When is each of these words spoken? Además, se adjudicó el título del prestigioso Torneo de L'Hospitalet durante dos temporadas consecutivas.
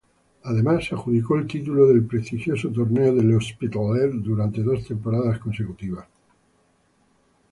Además, 0.45 0.83
se 0.87 0.95
adjudicó 0.95 1.35
el 1.37 1.45
título 1.45 1.85
del 1.85 2.03
prestigioso 2.07 2.71
Torneo 2.71 3.13
de 3.13 3.23
L'Hospitalet 3.23 4.09
durante 4.13 4.63
dos 4.63 4.83
temporadas 4.87 5.37
consecutivas. 5.37 6.07